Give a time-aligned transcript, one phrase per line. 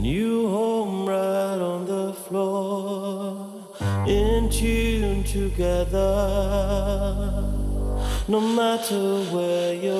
[0.00, 3.50] new home right on the floor,
[4.06, 6.04] in tune together,
[8.28, 9.97] no matter where you're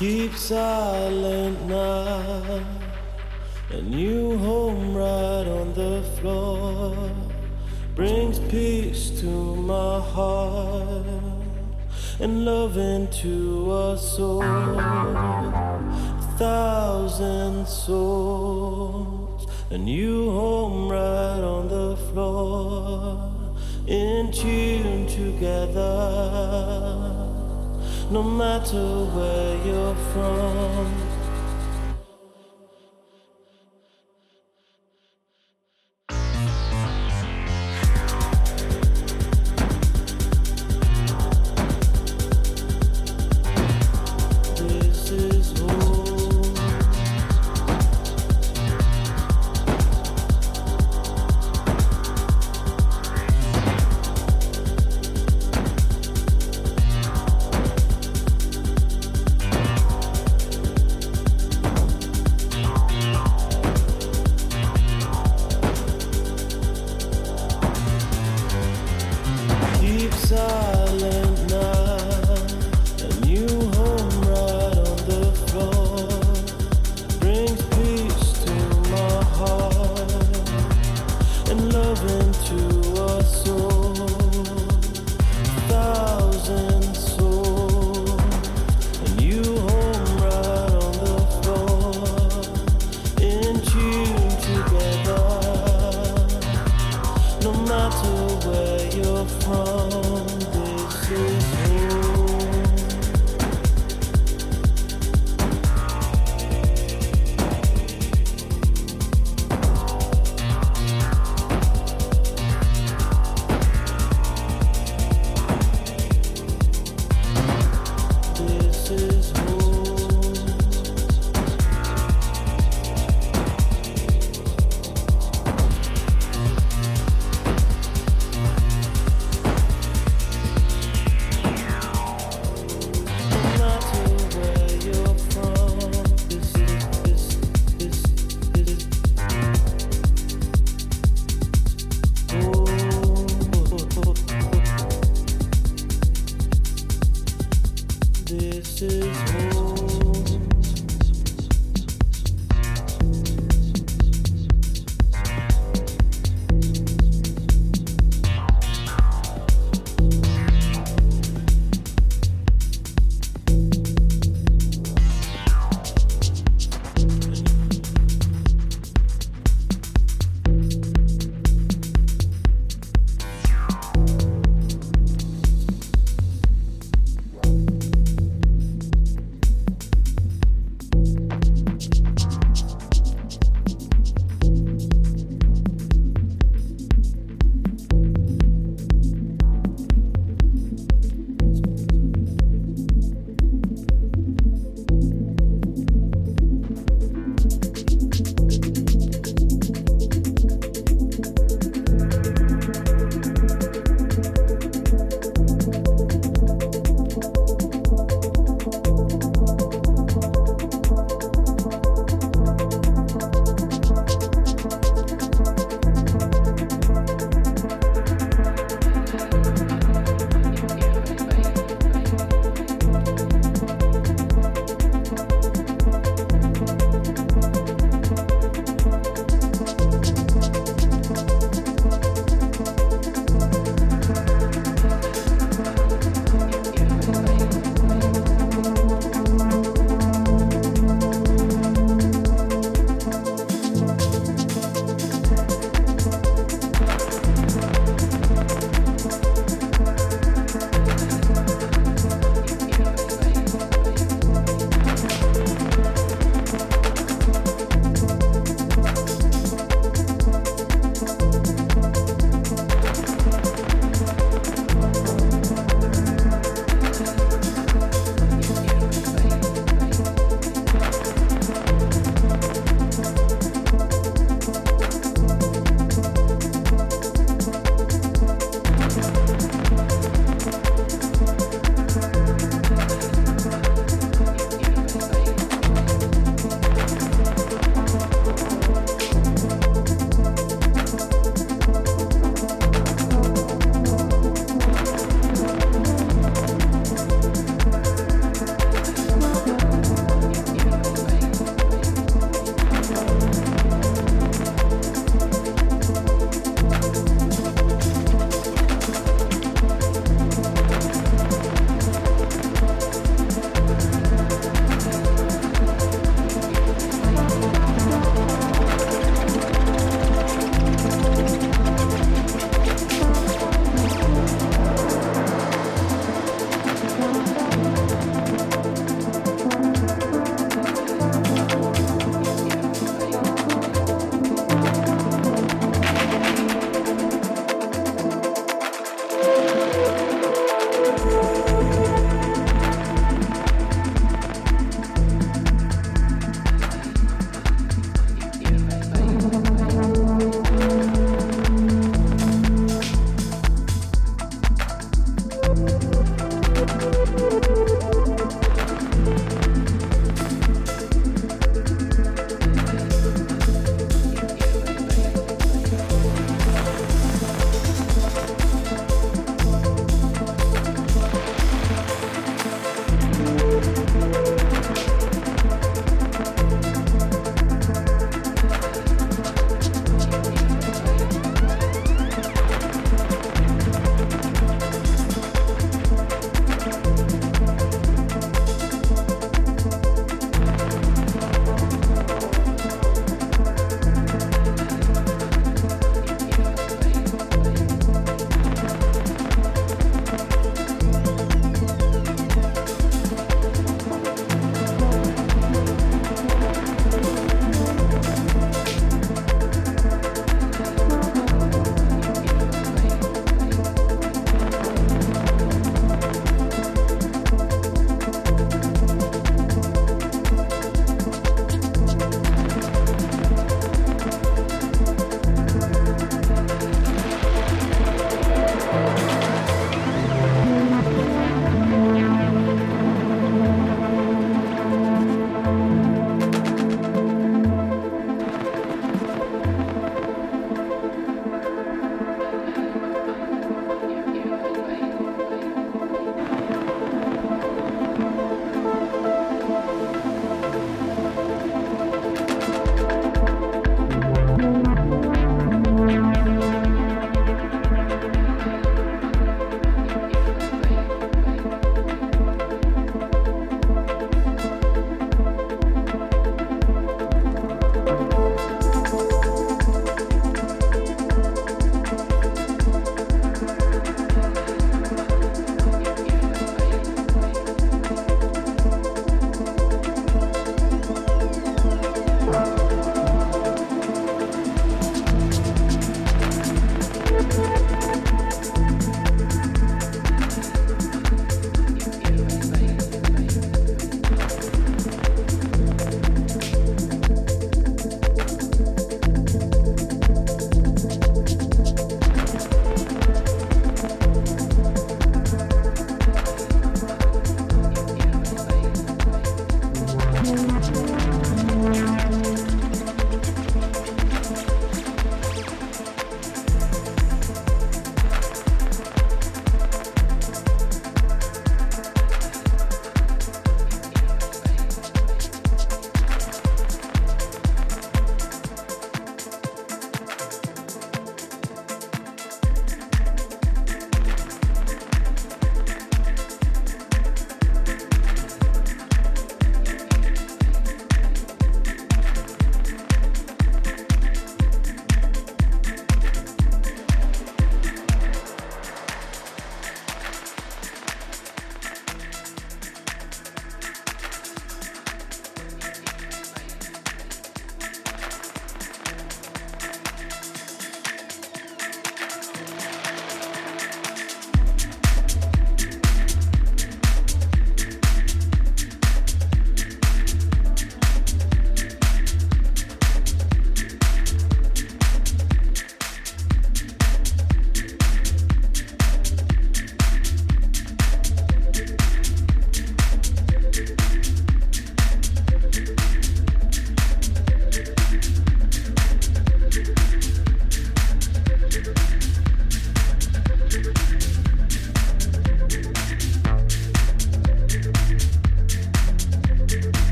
[0.00, 2.64] Keep silent now.
[3.68, 6.96] A new home right on the floor
[7.94, 11.04] brings peace to my heart
[12.18, 14.42] and love into a soul.
[14.42, 23.30] A thousand souls, a new home right on the floor,
[23.86, 25.99] in tune together
[28.10, 30.99] no matter where you're from.